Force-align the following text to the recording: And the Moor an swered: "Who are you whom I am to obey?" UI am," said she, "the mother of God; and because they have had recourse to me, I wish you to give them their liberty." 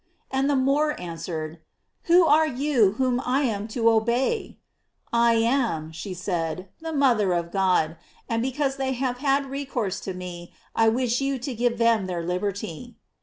And 0.31 0.49
the 0.49 0.55
Moor 0.55 0.95
an 0.99 1.17
swered: 1.17 1.59
"Who 2.05 2.25
are 2.25 2.47
you 2.47 2.93
whom 2.93 3.21
I 3.23 3.41
am 3.43 3.67
to 3.67 3.87
obey?" 3.87 4.57
UI 5.13 5.43
am," 5.45 5.93
said 5.93 6.57
she, 6.79 6.83
"the 6.83 6.91
mother 6.91 7.33
of 7.33 7.51
God; 7.51 7.97
and 8.27 8.41
because 8.41 8.77
they 8.77 8.93
have 8.93 9.19
had 9.19 9.45
recourse 9.45 9.99
to 9.99 10.15
me, 10.15 10.53
I 10.75 10.89
wish 10.89 11.21
you 11.21 11.37
to 11.37 11.53
give 11.53 11.77
them 11.77 12.07
their 12.07 12.23
liberty." 12.23 12.97